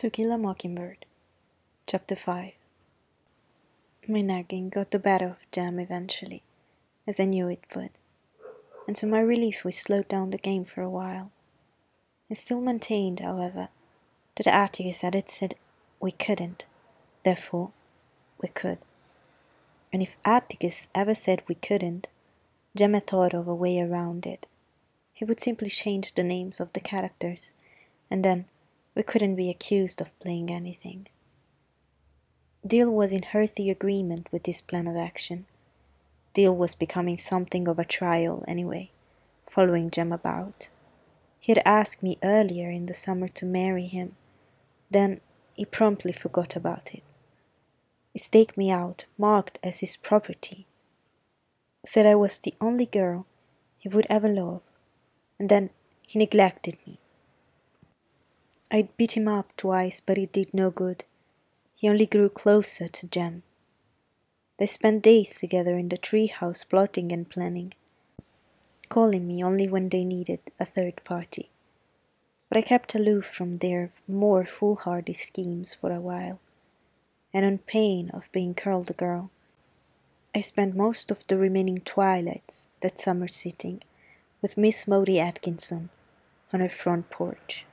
[0.00, 1.06] To Kill a Mockingbird,
[1.86, 2.52] Chapter 5
[4.06, 6.42] My nagging got the better of Jem eventually,
[7.06, 7.92] as I knew it would,
[8.86, 11.30] and to my relief we slowed down the game for a while.
[12.30, 13.70] I still maintained, however,
[14.34, 15.54] that Atticus had it said
[15.98, 16.66] we couldn't,
[17.22, 17.70] therefore
[18.38, 18.76] we could.
[19.94, 22.06] And if Atticus ever said we couldn't,
[22.76, 24.46] Jem had thought of a way around it.
[25.14, 27.54] He would simply change the names of the characters,
[28.10, 28.44] and then
[28.96, 31.06] we couldn't be accused of playing anything.
[32.66, 35.44] Dill was in hearty agreement with this plan of action.
[36.32, 38.90] Dill was becoming something of a trial, anyway,
[39.48, 40.68] following Jem about.
[41.38, 44.16] He had asked me earlier in the summer to marry him.
[44.90, 45.20] Then
[45.52, 47.02] he promptly forgot about it.
[48.14, 50.66] He staked me out, marked as his property.
[51.84, 53.26] Said I was the only girl
[53.76, 54.62] he would ever love,
[55.38, 55.68] and then
[56.06, 56.98] he neglected me.
[58.70, 61.04] I'd beat him up twice, but it did no good.
[61.76, 63.42] He only grew closer to Jem.
[64.58, 67.74] They spent days together in the tree house plotting and planning,
[68.88, 71.50] calling me only when they needed a third party.
[72.48, 76.40] But I kept aloof from their more foolhardy schemes for a while,
[77.32, 79.30] and on pain of being curled a girl,
[80.34, 83.82] I spent most of the remaining twilights that summer sitting
[84.42, 85.90] with Miss Maudie Atkinson
[86.52, 87.64] on her front porch.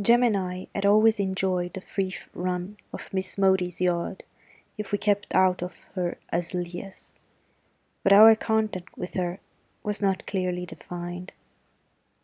[0.00, 4.22] Jem and I had always enjoyed the free run of Miss Maudie's yard
[4.76, 7.18] if we kept out of her azaleas,
[8.04, 9.40] but our contact with her
[9.82, 11.32] was not clearly defined.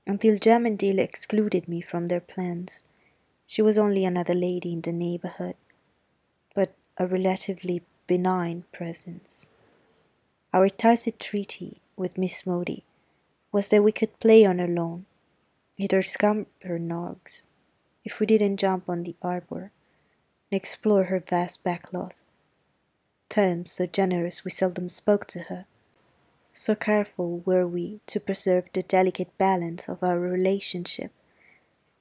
[0.06, 2.84] Until Jem and Dill excluded me from their plans,
[3.45, 5.56] she was only another lady in the neighborhood,
[6.55, 9.48] but a relatively benign presence.
[10.52, 12.84] Our tacit treaty with Miss Maudie
[13.50, 15.06] was that we could play on her lawn,
[15.77, 16.02] hit her
[16.78, 17.47] nogs
[18.05, 19.73] if we didn't jump on the arbor
[20.51, 22.13] and explore her vast backlot.
[23.29, 25.67] Terms so generous we seldom spoke to her.
[26.53, 31.11] So careful were we to preserve the delicate balance of our relationship.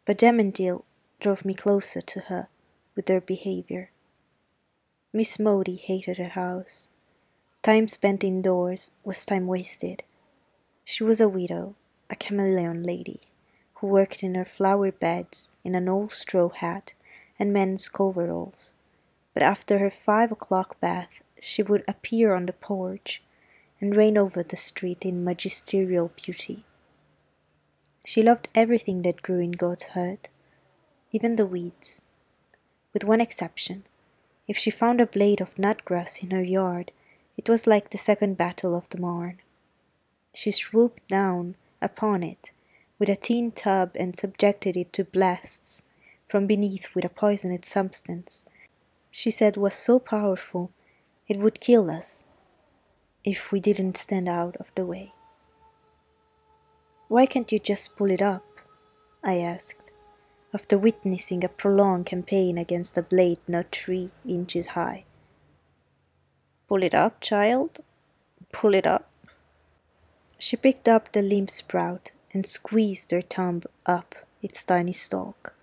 [0.05, 0.85] But Dill
[1.19, 2.49] drove me closer to her
[2.95, 3.89] with their behavior.
[5.11, 6.87] Miss Maudie hated her house.
[7.63, 10.03] Time spent indoors was time wasted.
[10.83, 11.75] She was a widow,
[12.09, 13.21] a chameleon lady
[13.83, 16.93] who worked in her flower beds in an old straw hat
[17.37, 18.73] and men's coveralls,
[19.33, 23.21] but after her five o'clock bath she would appear on the porch
[23.81, 26.63] and reign over the street in magisterial beauty.
[28.05, 30.29] She loved everything that grew in God's hut,
[31.11, 32.01] even the weeds.
[32.93, 33.83] With one exception,
[34.47, 36.93] if she found a blade of nutgrass in her yard,
[37.35, 39.41] it was like the second battle of the Marne.
[40.33, 42.53] She swooped down upon it
[43.03, 45.83] with a tin tub and subjected it to blasts
[46.29, 48.45] from beneath with a poisoned substance
[49.11, 50.71] she said was so powerful
[51.27, 52.23] it would kill us
[53.25, 55.11] if we didn't stand out of the way.
[57.09, 58.45] Why can't you just pull it up?
[59.21, 59.91] I asked,
[60.53, 65.03] after witnessing a prolonged campaign against a blade not three inches high.
[66.69, 67.81] Pull it up, child?
[68.53, 69.09] Pull it up?
[70.37, 75.53] She picked up the limp sprout and squeezed their thumb up its tiny stalk.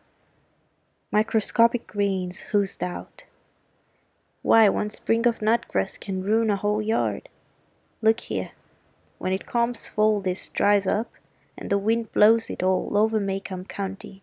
[1.10, 3.25] Microscopic grains oozed out.
[4.42, 7.28] Why, one sprig of nutgrass can ruin a whole yard.
[8.00, 8.53] Look here.
[9.19, 11.10] When it comes fall, this dries up,
[11.58, 14.22] and the wind blows it all over Maycomb County.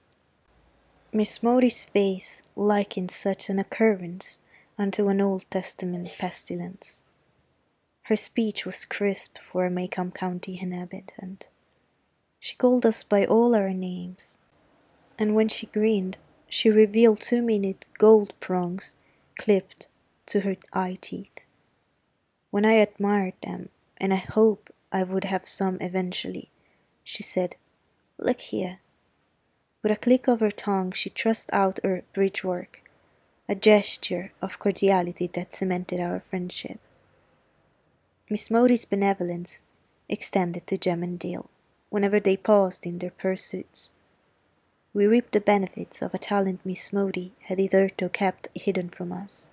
[1.14, 4.40] Miss Maudie's face likened such an occurrence
[4.78, 7.04] unto an Old Testament pestilence.
[8.04, 11.48] Her speech was crisp for a Maycomb County inhabitant.
[12.40, 14.38] She called us by all our names,
[15.18, 16.18] and when she grinned,
[16.48, 18.96] she revealed two minute gold prongs
[19.38, 19.88] clipped
[20.28, 21.40] to her eye teeth.
[22.52, 26.50] When I admired them, and I hope I would have some eventually,
[27.04, 27.56] she said,
[28.18, 28.80] Look here.
[29.84, 32.82] With a click of her tongue, she thrust out her bridge work,
[33.50, 36.80] a gesture of cordiality that cemented our friendship.
[38.30, 39.64] Miss Maudie's benevolence
[40.10, 41.50] extended to Jem and Dill
[41.90, 43.92] whenever they paused in their pursuits.
[44.94, 49.50] We reaped the benefits of a talent Miss Maudie had hitherto kept hidden from us.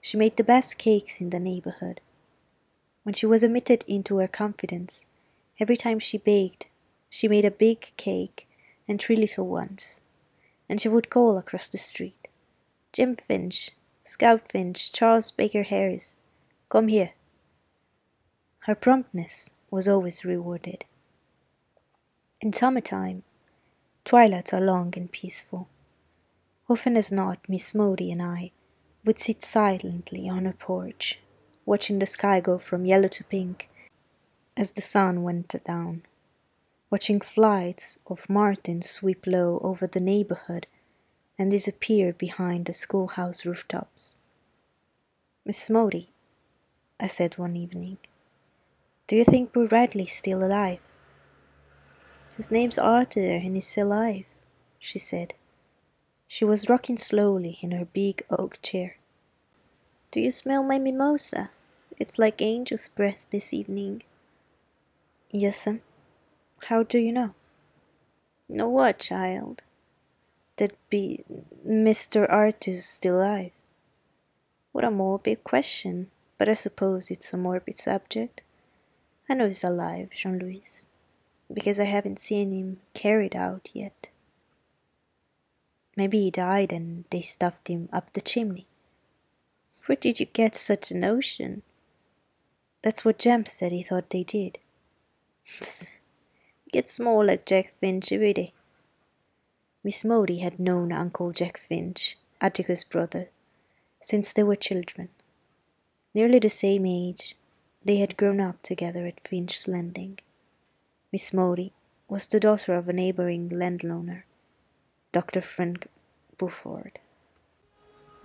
[0.00, 2.00] She made the best cakes in the neighborhood.
[3.02, 5.06] When she was admitted into her confidence,
[5.58, 6.66] every time she baked,
[7.08, 8.46] she made a big cake
[8.86, 10.00] and three little ones,
[10.68, 12.28] and she would call across the street,
[12.92, 13.70] Jem Finch,
[14.04, 16.16] Scout Finch, Charles Baker Harris,
[16.68, 17.12] come here.
[18.60, 20.84] Her promptness was always rewarded.
[22.40, 23.24] In summertime,
[24.04, 25.66] twilights are long and peaceful.
[26.68, 28.52] Often as not, Miss Maudie and I
[29.04, 31.18] would sit silently on her porch,
[31.66, 33.68] watching the sky go from yellow to pink
[34.56, 36.04] as the sun went down,
[36.90, 40.68] watching flights of martins sweep low over the neighborhood
[41.36, 44.14] and disappear behind the schoolhouse rooftops.
[45.44, 46.10] Miss Maudie,
[47.00, 47.98] I said one evening,
[49.08, 50.80] do you think Boo Radley's still alive?
[52.38, 54.24] His name's Arthur and he's alive,
[54.78, 55.34] she said.
[56.28, 58.96] She was rocking slowly in her big oak chair.
[60.12, 61.50] Do you smell my mimosa?
[61.98, 64.04] It's like angel's breath this evening.
[65.32, 65.80] Yes'm.
[66.66, 67.34] How do you know?
[68.48, 69.64] Know what, child?
[70.58, 71.24] That be
[71.66, 72.24] Mr.
[72.30, 73.50] Arthur's still alive.
[74.70, 78.42] What a morbid question, but I suppose it's a morbid subject.
[79.28, 80.86] I know he's alive, Jean Louise,
[81.52, 84.08] because I haven't seen him carried out yet.
[85.96, 88.66] Maybe he died and they stuffed him up the chimney.
[89.86, 91.62] Where did you get such a notion?
[92.82, 94.58] That's what Jem said he thought they did.
[96.72, 98.52] Gets more like Jack Finch every day.
[99.82, 103.30] Miss Maudie had known Uncle Jack Finch, Atticus' brother,
[104.00, 105.08] since they were children.
[106.14, 107.34] Nearly the same age,
[107.84, 110.18] they had grown up together at Finch's Landing.
[111.10, 111.72] Miss Maudie
[112.06, 114.26] was the daughter of a neighboring landowner,
[115.10, 115.40] Dr.
[115.40, 115.86] Frank
[116.36, 116.98] Buford.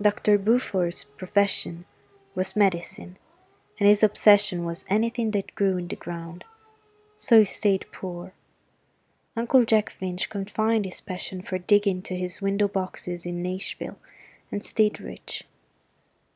[0.02, 0.36] Dr.
[0.36, 1.86] Buford's profession
[2.34, 3.16] was medicine,
[3.78, 6.44] and his obsession was anything that grew in the ground,
[7.16, 8.34] so he stayed poor.
[9.34, 13.96] Uncle Jack Finch confined his passion for digging to his window boxes in Nashville
[14.52, 15.44] and stayed rich.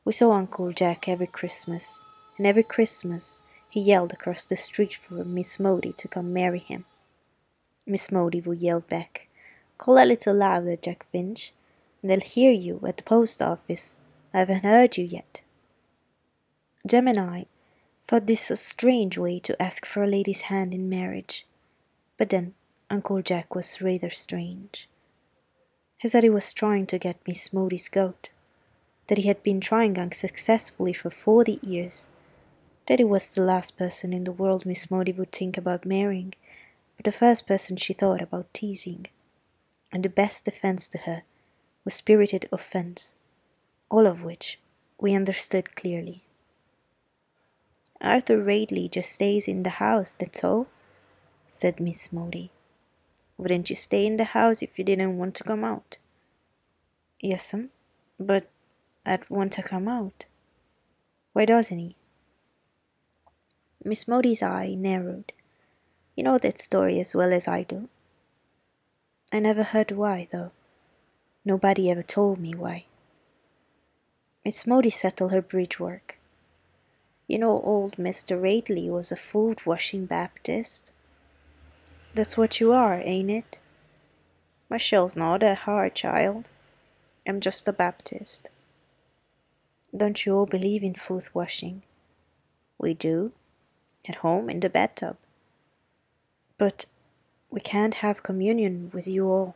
[0.03, 2.01] We saw Uncle Jack every Christmas,
[2.39, 6.85] and every Christmas he yelled across the street for Miss Maudie to come marry him.
[7.85, 9.27] Miss Maudie would yell back,
[9.77, 11.53] Call a little louder, Jack Finch,
[12.01, 13.97] and they'll hear you at the post office.
[14.33, 15.41] I haven't heard you yet.
[16.85, 17.45] Jem and I
[18.07, 21.45] thought this a strange way to ask for a lady's hand in marriage,
[22.17, 22.55] but then
[22.89, 24.89] Uncle Jack was rather strange.
[25.97, 28.29] He said he was trying to get Miss Maudie's goat,
[29.07, 32.09] that he had been trying unsuccessfully for forty years,
[32.97, 36.33] he was the last person in the world Miss Maudie would think about marrying,
[36.97, 39.05] but the first person she thought about teasing,
[39.91, 41.21] and the best defense to her
[41.85, 43.13] was spirited offense,
[43.91, 44.59] all of which
[44.99, 46.23] we understood clearly.
[48.01, 50.67] Arthur Radley just stays in the house, that's all,
[51.51, 52.49] said Miss Maudie.
[53.37, 55.97] Wouldn't you stay in the house if you didn't want to come out?
[57.21, 57.69] Yes'm,
[58.19, 58.47] but
[59.05, 60.25] I'd want to come out.
[61.33, 61.95] Why doesn't he?
[63.83, 65.31] Miss Maudie's eye narrowed.
[66.15, 67.87] You know that story as well as I do.
[69.31, 70.51] I never heard why, though.
[71.45, 72.85] Nobody ever told me why.
[74.43, 76.17] Miss Maudie settled her bridge work.
[77.27, 78.41] You know old Mr.
[78.41, 80.91] Radley was a foot washing Baptist?
[82.15, 83.59] That's what you are, ain't it?
[84.69, 86.49] My shell's not that hard, child.
[87.27, 88.49] I'm just a Baptist.
[89.95, 91.83] Don't you all believe in foot washing?
[92.77, 93.31] We do.
[94.09, 95.17] At home in the bathtub.
[96.57, 96.85] But
[97.51, 99.55] we can't have communion with you all.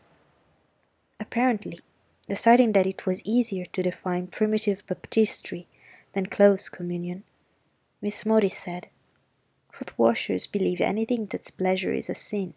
[1.19, 1.79] Apparently,
[2.29, 5.67] deciding that it was easier to define primitive baptistry
[6.13, 7.23] than close communion,
[7.99, 8.89] Miss Maudie said,
[9.71, 12.53] Foot washers believe anything that's pleasure is a sin.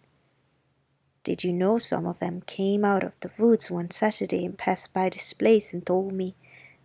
[1.25, 4.93] Did you know some of them came out of the woods one Saturday and passed
[4.93, 6.35] by this place and told me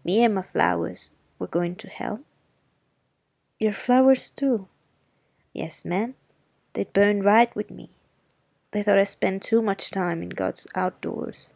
[0.05, 2.21] me and my flowers were going to hell?
[3.59, 4.67] Your flowers too?
[5.53, 6.15] Yes, ma'am.
[6.74, 7.89] They'd burn right with me.
[8.72, 11.53] They thought I spent too much time in God's outdoors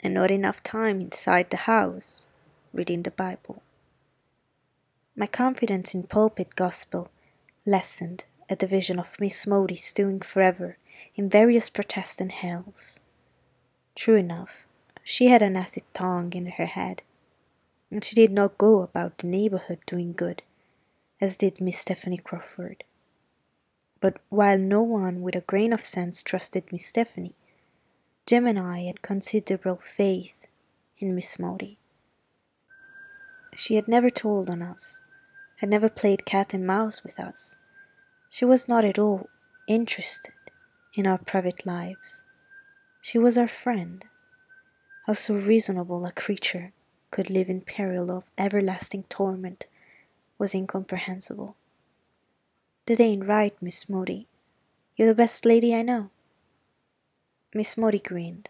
[0.00, 2.26] and not enough time inside the house
[2.72, 3.62] reading the Bible.
[5.16, 7.10] My confidence in pulpit gospel
[7.66, 10.76] lessened at the vision of Miss Maudie stewing forever
[11.14, 13.00] in various Protestant hells.
[13.94, 14.64] True enough,
[15.02, 17.02] she had an acid tongue in her head,
[17.90, 20.42] and she did not go about the neighborhood doing good,
[21.20, 22.84] as did Miss Stephanie Crawford.
[24.00, 27.36] But while no one with a grain of sense trusted Miss Stephanie,
[28.26, 30.34] Jem and I had considerable faith
[30.98, 31.78] in Miss Maudie.
[33.56, 35.02] She had never told on us,
[35.56, 37.58] had never played cat and mouse with us.
[38.30, 39.28] She was not at all
[39.66, 40.34] interested
[40.94, 42.22] in our private lives.
[43.00, 44.04] She was our friend.
[45.06, 46.72] How so reasonable a creature
[47.10, 49.66] could live in peril of everlasting torment
[50.38, 51.56] was incomprehensible.
[52.88, 54.28] That ain't right, Miss Moody.
[54.96, 56.08] You're the best lady I know.
[57.52, 58.48] Miss Moody grinned.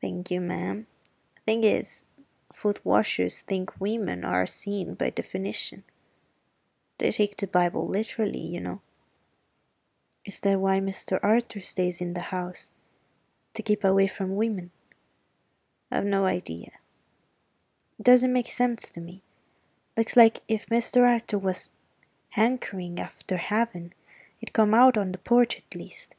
[0.00, 0.86] Thank you, ma'am.
[1.44, 2.06] Thing is,
[2.50, 5.84] foot washers think women are seen by definition.
[6.96, 8.80] They take the Bible literally, you know.
[10.24, 11.20] Is that why Mr.
[11.22, 12.70] Arthur stays in the house?
[13.52, 14.70] To keep away from women?
[15.92, 16.70] I've no idea.
[17.98, 19.20] It doesn't make sense to me.
[19.94, 21.06] Looks like if Mr.
[21.06, 21.72] Arthur was
[22.30, 23.92] hankering after heaven,
[24.40, 26.14] it'd come out on the porch at least.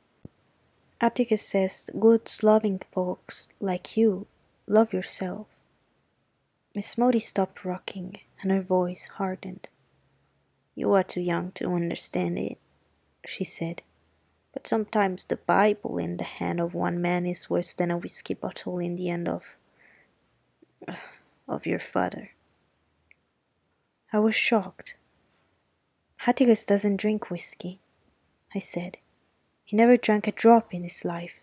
[1.02, 4.28] Atticus says good loving folks like you
[4.68, 5.48] love yourself.
[6.76, 9.68] Miss Maudie stopped rocking and her voice hardened.
[10.76, 12.58] You are too young to understand it,
[13.26, 13.82] she said.
[14.54, 18.34] But sometimes the Bible in the hand of one man is worse than a whiskey
[18.34, 19.56] bottle in the hand of.
[21.50, 22.32] of your father.
[24.14, 24.96] I was shocked.
[26.28, 27.80] Atticus doesn't drink whiskey,
[28.54, 28.98] I said.
[29.64, 31.40] He never drank a drop in his life.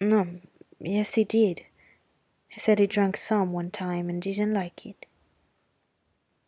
[0.00, 0.40] No,
[0.80, 1.62] yes, he did.
[2.48, 5.06] He said he drank some one time and didn't like it.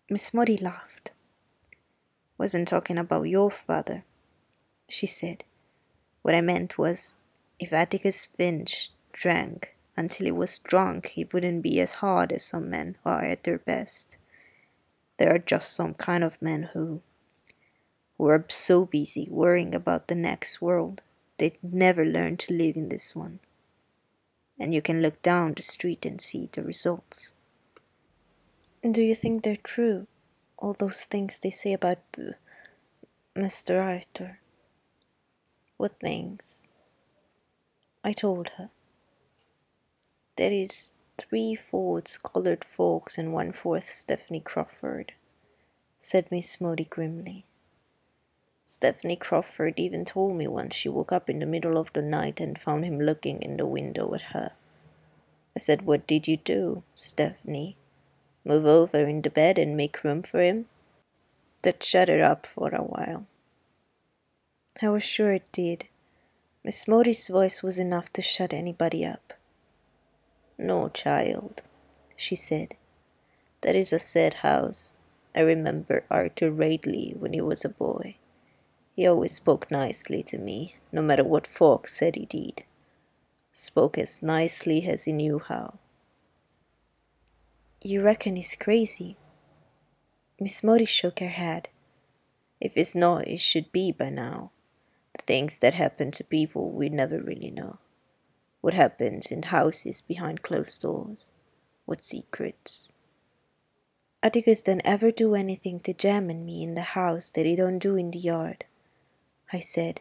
[0.08, 1.12] Miss Maudie laughed.
[2.38, 4.04] Wasn't talking about your father,
[4.88, 5.44] she said.
[6.22, 7.16] What I meant was,
[7.58, 12.70] if Atticus Finch drank until he was drunk, he wouldn't be as hard as some
[12.70, 14.16] men who are at their best.
[15.16, 17.02] There are just some kind of men who,
[18.18, 21.02] who are so busy worrying about the next world,
[21.38, 23.40] they'd never learn to live in this one.
[24.58, 27.34] And you can look down the street and see the results.
[28.88, 30.06] Do you think they're true?
[30.58, 31.98] All those things they say about
[33.36, 33.80] Mr.
[33.80, 34.40] Arthur?
[35.76, 36.62] What things?
[38.04, 38.70] I told her.
[40.36, 45.12] There is three fourths colored folks and one fourth Stephanie Crawford,
[46.00, 47.44] said Miss Maudie grimly.
[48.64, 52.40] Stephanie Crawford even told me once she woke up in the middle of the night
[52.40, 54.52] and found him looking in the window at her.
[55.54, 57.76] I said, What did you do, Stephanie?
[58.44, 60.66] Move over in the bed and make room for him?
[61.62, 63.26] That shut her up for a while.
[64.82, 65.86] I was sure it did.
[66.64, 69.34] Miss Maudie's voice was enough to shut anybody up.
[70.58, 71.62] No, child,
[72.16, 72.76] she said.
[73.62, 74.96] That is a sad house.
[75.34, 78.16] I remember Arthur Radley when he was a boy.
[78.94, 82.64] He always spoke nicely to me, no matter what folks said he did.
[83.52, 85.78] Spoke as nicely as he knew how.
[87.82, 89.16] You reckon he's crazy?
[90.40, 91.68] Miss Maudie shook her head.
[92.60, 94.52] If it's not, it should be by now.
[95.16, 97.78] The things that happen to people we never really know.
[98.64, 101.28] What happens in houses behind closed doors.
[101.84, 102.88] What secrets.
[104.22, 107.78] Atticus don't ever do anything to Jem and me in the house that he don't
[107.78, 108.64] do in the yard.
[109.52, 110.00] I said,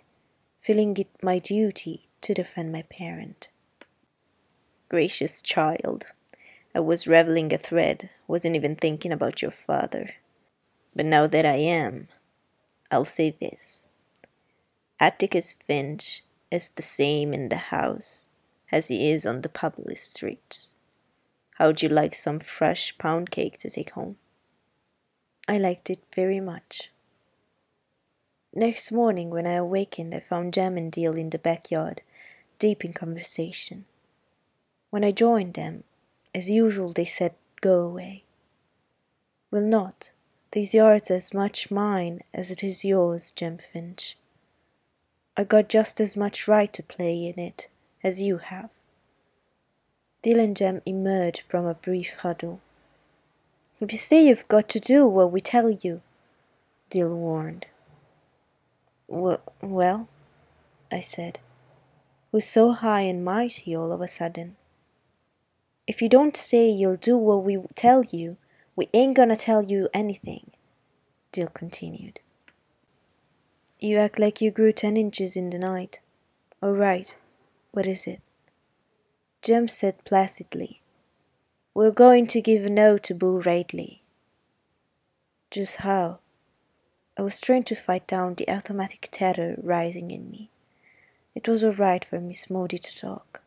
[0.61, 3.49] feeling it my duty to defend my parent.
[4.87, 6.05] Gracious child,
[6.73, 10.11] I was reveling a thread, wasn't even thinking about your father.
[10.95, 12.07] But now that I am,
[12.89, 13.89] I'll say this.
[15.01, 18.29] Atticus Finch is the same in the house
[18.71, 20.75] as he is on the public streets.
[21.57, 24.17] How'd you like some fresh pound cake to take home?
[25.47, 26.89] I liked it very much.
[28.53, 32.01] Next morning, when I awakened, I found Jem and Dill in the backyard,
[32.59, 33.85] deep in conversation.
[34.89, 35.83] When I joined them,
[36.35, 38.23] as usual, they said, Go away.
[39.51, 40.11] Will not.
[40.51, 44.17] This yard's as much mine as it is yours, Jem Finch.
[45.35, 47.69] I got just as much right to play in it
[48.03, 48.69] as you have.
[50.23, 52.61] Jem emerged from a brief huddle.
[53.79, 56.01] If you say you've got to do what we tell you,
[56.89, 57.67] Dill warned.
[59.07, 60.07] Well,
[60.91, 61.39] I said,
[62.31, 64.55] was so high and mighty all of a sudden.
[65.85, 68.37] If you don't say you'll do what we tell you,
[68.75, 70.51] we ain't gonna tell you anything,
[71.31, 72.21] Dill continued.
[73.79, 75.99] You act like you grew ten inches in the night.
[76.61, 77.15] All right,
[77.73, 78.21] what is it?
[79.41, 80.81] Jem said placidly,
[81.73, 84.03] We're going to give a note to Boo Radley.
[85.49, 86.19] Just how?
[87.17, 90.51] I was trying to fight down the automatic terror rising in me.
[91.33, 93.41] It was all right for Miss Maudie to talk.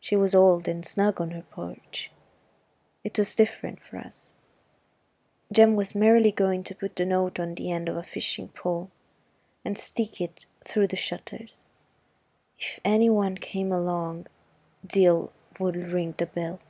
[0.00, 2.10] She was old and snug on her porch.
[3.04, 4.34] It was different for us.
[5.52, 8.90] Jem was merely going to put the note on the end of a fishing pole
[9.64, 11.66] and stick it through the shutters.
[12.58, 14.26] If anyone came along,
[14.84, 16.60] Dill would ring the bell.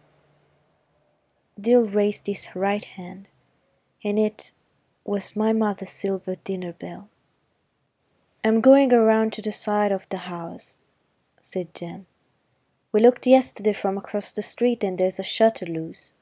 [1.59, 3.29] Dill raised his right hand,
[4.05, 4.53] and it
[5.05, 7.09] was my mother's silver dinner bell.
[8.45, 10.79] I'm going around to the side of the house,
[11.41, 12.07] said Jem.
[12.93, 16.13] We looked yesterday from across the street and there's a shutter loose.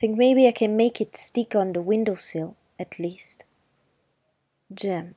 [0.00, 3.44] Think maybe I can make it stick on the window sill, at least.
[4.72, 5.14] Jem.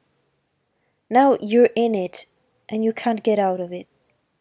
[1.09, 2.27] Now you're in it
[2.69, 3.87] and you can't get out of it.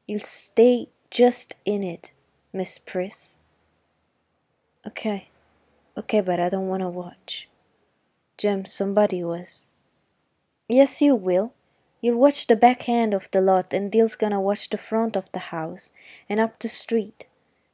[0.06, 2.12] You'll stay just in it,
[2.52, 3.38] Miss Priss.
[4.86, 5.28] Okay.
[5.96, 7.48] Okay, but I don't want to watch.
[8.36, 9.70] Jem, somebody was.
[10.68, 11.54] Yes, you will.
[12.00, 15.32] You'll watch the back end of the lot, and Dill's gonna watch the front of
[15.32, 15.92] the house
[16.28, 17.26] and up the street.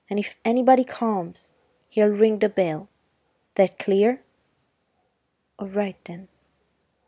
[0.09, 1.53] And if anybody comes,
[1.89, 2.89] he'll ring the bell.
[3.57, 4.23] That clear?
[5.59, 6.29] All right then.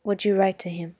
[0.02, 0.96] What'd you write to him?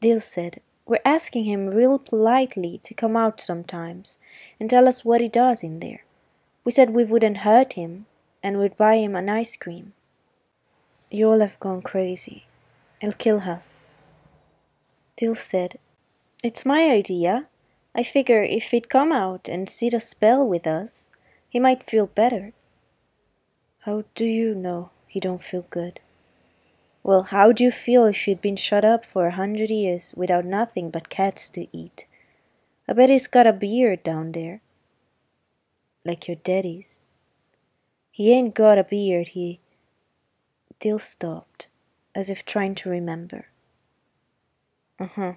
[0.00, 4.18] Dill said, We're asking him real politely to come out sometimes
[4.60, 6.04] and tell us what he does in there.
[6.64, 8.06] We said we wouldn't hurt him
[8.42, 9.92] and we'd buy him an ice cream.
[11.10, 12.46] You all have gone crazy.
[13.00, 13.86] He'll kill us.
[15.16, 15.78] Dill said,
[16.42, 17.46] It's my idea.
[17.94, 21.12] I figure if he'd come out and sit a spell with us,
[21.48, 22.52] he might feel better.
[23.80, 26.00] How do you know he don't feel good?
[27.04, 30.90] Well, how'd you feel if you'd been shut up for a hundred years without nothing
[30.90, 32.06] but cats to eat?
[32.86, 34.60] I bet he's got a beard down there.
[36.04, 37.02] Like your daddy's.
[38.10, 39.58] He ain't got a beard, he.
[40.78, 41.66] Dill stopped,
[42.14, 43.46] as if trying to remember.
[44.98, 45.32] Uh huh.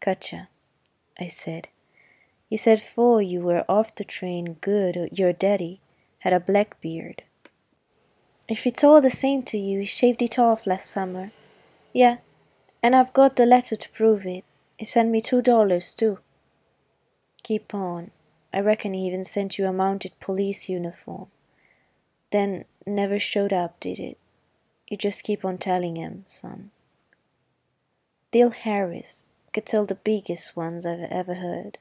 [0.00, 0.48] Gotcha,
[1.18, 1.68] I said.
[2.50, 5.80] You said before you were off the train good your daddy
[6.18, 7.22] had a black beard.
[8.50, 11.30] If it's all the same to you, he shaved it off last summer.
[11.94, 12.16] Yeah,
[12.82, 14.44] and I've got the letter to prove it.
[14.76, 16.18] He sent me two dollars too.
[17.44, 18.10] Keep on.
[18.52, 21.28] I reckon he even sent you a mounted police uniform.
[22.32, 24.18] Then never showed up, did it?
[24.88, 26.72] You just keep on telling him, son.
[28.32, 31.78] Dill Harris could tell the biggest ones I've ever heard.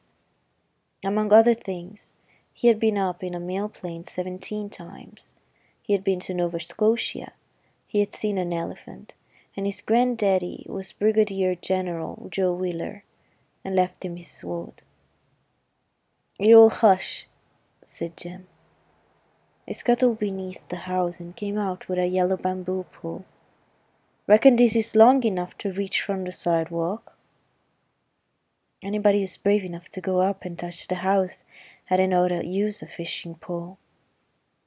[1.03, 2.13] Among other things,
[2.53, 5.33] he had been up in a mail plane seventeen times.
[5.89, 7.31] He had been to Nova Scotia.
[7.87, 9.15] He had seen an elephant,
[9.57, 13.03] and his granddaddy was Brigadier General Joe Wheeler,
[13.65, 14.83] and left him his sword.
[16.37, 17.25] You'll hush,
[17.83, 18.45] said Jem.
[19.67, 23.25] I scuttled beneath the house and came out with a yellow bamboo pole.
[24.27, 27.17] Reckon this is long enough to reach from the sidewalk?
[28.83, 31.45] Anybody who's brave enough to go up and touch the house
[31.85, 33.79] had to use a fishing pole.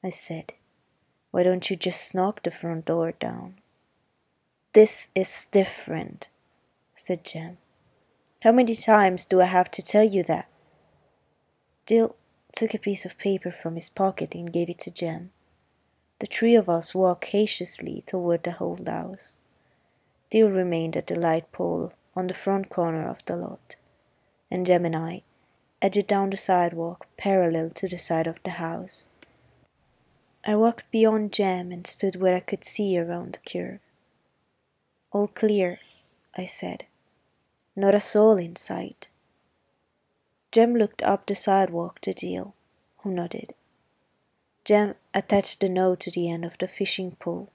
[0.03, 0.55] I said,
[1.33, 3.55] Why don't you just knock the front door down?
[4.75, 6.29] This is different,
[6.95, 7.57] said Jem.
[8.43, 10.47] How many times do I have to tell you that?
[11.87, 12.15] Dill
[12.53, 15.31] took a piece of paper from his pocket and gave it to Jem.
[16.19, 19.39] The three of us walked cautiously toward the old house.
[20.31, 23.77] Dill remained at the light pole on the front corner of the lot,
[24.51, 25.23] and Jem and I
[25.81, 29.09] edged down the sidewalk parallel to the side of the house.
[30.45, 33.81] I walked beyond Jem and stood where I could see around the curve.
[35.13, 35.81] All clear,
[36.37, 36.85] I said.
[37.77, 39.09] Not a soul in sight.
[40.51, 42.55] Jem looked up the sidewalk to Dill,
[42.99, 43.55] who nodded.
[44.65, 47.49] Jem attached the note to the end of the fishing pole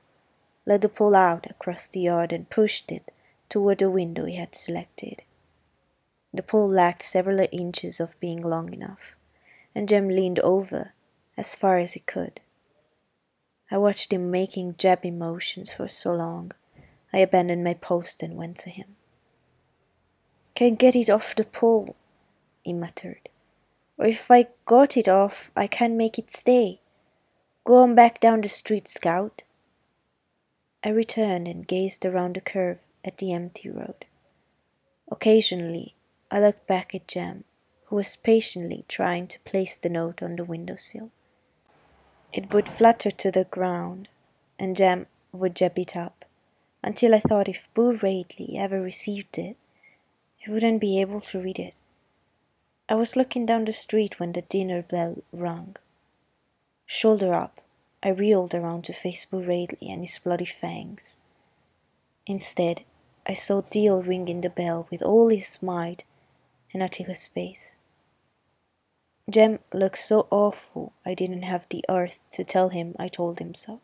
[0.67, 3.11] led the pole out across the yard and pushed it
[3.47, 5.23] toward the window he had selected.
[6.33, 9.15] The pole lacked several inches of being long enough,
[9.73, 10.93] and Jem leaned over
[11.37, 12.41] as far as he could.
[13.69, 16.53] I watched him making jabby motions for so long,
[17.11, 18.95] I abandoned my post and went to him.
[20.55, 21.95] Can't get it off the pole,
[22.63, 23.29] he muttered.
[23.97, 26.81] Or if I got it off, I can't make it stay.
[27.65, 29.43] Go on back down the street, Scout.
[30.83, 34.05] I returned and gazed around the curve at the empty road.
[35.11, 35.95] Occasionally,
[36.29, 37.43] I looked back at Jem,
[37.85, 41.11] who was patiently trying to place the note on the windowsill.
[42.33, 44.09] It would flutter to the ground,
[44.59, 46.25] and Jem would jab it up,
[46.83, 49.57] until I thought if Boo Radley ever received it,
[50.37, 51.75] he wouldn't be able to read it.
[52.89, 55.77] I was looking down the street when the dinner bell rung.
[56.85, 57.61] Shoulder up,
[58.03, 61.19] I reeled around to face Boo Radley and his bloody fangs.
[62.25, 62.83] Instead,
[63.25, 66.03] I saw Dill ringing the bell with all his might
[66.73, 67.76] and Atticus's face.
[69.29, 73.53] Jem looked so awful I didn't have the earth to tell him I told him
[73.53, 73.81] so.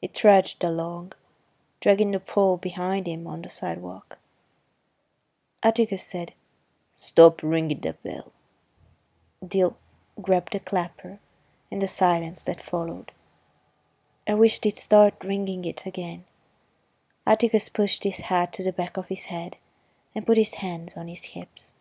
[0.00, 1.12] He trudged along,
[1.80, 4.18] dragging the pole behind him on the sidewalk.
[5.62, 6.34] Atticus said,
[6.94, 8.32] Stop ringing the bell.
[9.46, 9.76] Dill
[10.20, 11.20] grabbed the clapper
[11.70, 13.12] in the silence that followed.
[14.26, 16.24] I wished he'd start ringing it again.
[17.24, 19.56] Atticus pushed his hat to the back of his head
[20.14, 21.76] and put his hands on his hips.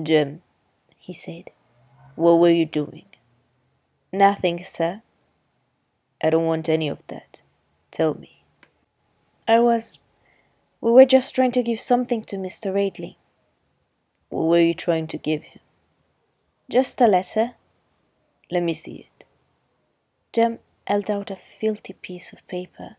[0.00, 0.42] Jem,
[0.96, 1.50] he said.
[2.14, 3.04] What were you doing?
[4.12, 5.02] Nothing, sir.
[6.22, 7.42] I don't want any of that.
[7.90, 8.42] Tell me.
[9.46, 9.98] I was.
[10.80, 12.74] We were just trying to give something to Mr.
[12.74, 13.18] Radley.
[14.28, 15.60] What were you trying to give him?
[16.70, 17.52] Just a letter.
[18.50, 19.24] Let me see it.
[20.32, 22.96] Jem held out a filthy piece of paper.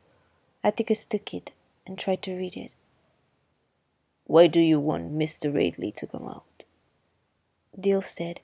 [0.63, 1.51] Atticus took it
[1.86, 2.73] and tried to read it.
[4.25, 5.53] Why do you want Mr.
[5.53, 6.63] Radley to come out?
[7.79, 8.41] Dill said,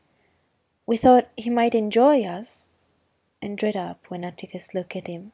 [0.86, 2.72] We thought he might enjoy us,
[3.42, 5.32] and drew up when Atticus looked at him.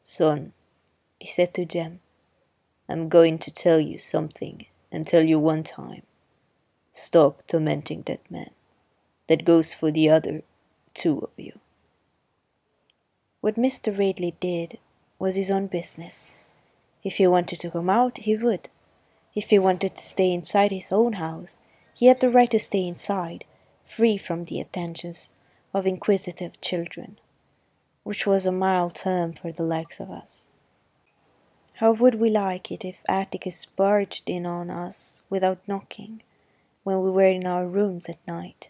[0.00, 0.52] Son,
[1.18, 2.00] he said to Jem,
[2.88, 6.02] I'm going to tell you something and tell you one time.
[6.92, 8.50] Stop tormenting that man.
[9.26, 10.42] That goes for the other
[10.94, 11.58] two of you.
[13.40, 13.96] What Mr.
[13.96, 14.78] Radley did
[15.18, 16.34] was his own business.
[17.04, 18.68] If he wanted to come out, he would.
[19.34, 21.60] If he wanted to stay inside his own house,
[21.98, 23.44] he had the right to stay inside,
[23.82, 25.32] free from the attentions
[25.74, 27.18] of inquisitive children,
[28.04, 30.46] which was a mild term for the likes of us.
[31.78, 36.22] How would we like it if Atticus barged in on us without knocking,
[36.84, 38.68] when we were in our rooms at night?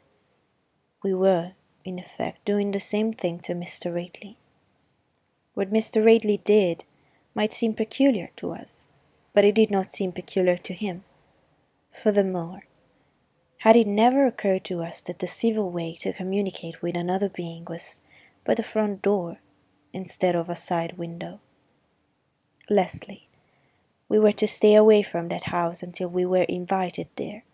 [1.05, 1.53] We were,
[1.85, 3.95] in effect, doing the same thing to Mr.
[3.95, 4.39] Radley.
[5.53, 6.03] What Mr.
[6.03, 6.85] Radley did
[7.35, 8.89] might seem peculiar to us,
[9.35, 11.05] but it did not seem peculiar to him.
[11.93, 12.63] Furthermore,
[13.59, 17.65] had it never occurred to us that the civil way to communicate with another being
[17.69, 18.01] was
[18.45, 19.39] by the front door
[19.93, 21.41] instead of a side window?
[22.71, 23.29] Leslie,
[24.09, 27.45] we were to stay away from that house until we were invited there.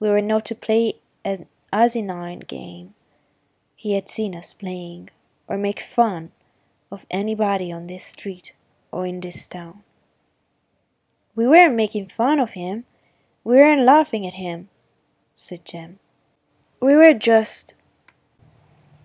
[0.00, 2.94] We were not to play an asinine game
[3.76, 5.10] he had seen us playing,
[5.46, 6.32] or make fun
[6.90, 8.52] of anybody on this street
[8.90, 9.82] or in this town.
[11.34, 12.84] We weren't making fun of him,
[13.44, 14.70] we weren't laughing at him,
[15.36, 15.98] said Jem.
[16.80, 17.74] We were just.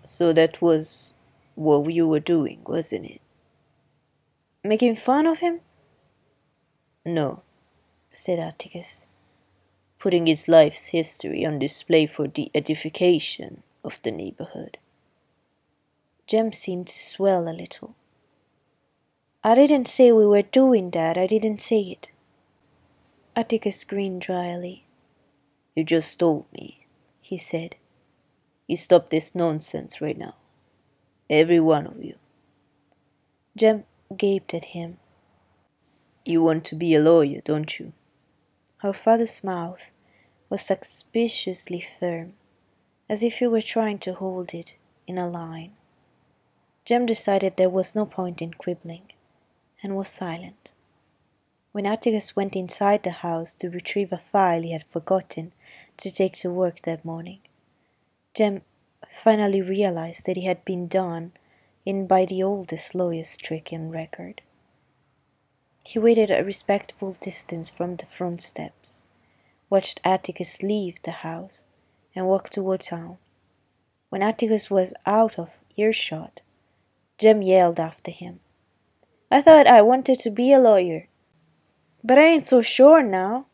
[0.04, 1.12] So that was
[1.54, 3.20] what you were doing, wasn't it?
[4.64, 5.60] Making fun of him?
[7.04, 7.42] No,
[8.12, 9.06] said Atticus,
[9.98, 14.78] putting his life's history on display for the edification of the neighborhood.
[16.26, 17.94] Jem seemed to swell a little.
[19.44, 22.08] I didn't say we were doing that, I didn't say it.
[23.36, 24.86] Atticus grinned dryly.
[25.74, 26.86] You just told me,
[27.20, 27.76] he said.
[28.66, 30.36] You stop this nonsense right now.
[31.30, 32.16] Every one of you.
[33.56, 33.84] Jem
[34.16, 34.98] gaped at him.
[36.24, 37.92] You want to be a lawyer, don't you?
[38.78, 39.90] Her father's mouth
[40.48, 42.34] was suspiciously firm,
[43.08, 45.72] as if he were trying to hold it in a line.
[46.84, 49.12] Jem decided there was no point in quibbling,
[49.82, 50.74] and was silent.
[51.72, 55.52] When Atticus went inside the house to retrieve a file he had forgotten
[55.96, 57.40] to take to work that morning,
[58.34, 58.60] Jem
[59.10, 61.32] finally realized that he had been done
[61.86, 64.42] in by the oldest lawyer's trick in record.
[65.82, 69.02] He waited a respectful distance from the front steps,
[69.70, 71.64] watched Atticus leave the house,
[72.14, 73.16] and walk toward town.
[74.10, 76.42] When Atticus was out of earshot,
[77.16, 78.40] Jem yelled after him.
[79.30, 81.08] I thought I wanted to be a lawyer.
[82.04, 83.46] But I ain't so sure now.